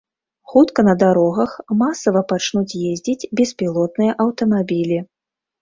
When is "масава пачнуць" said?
1.83-2.77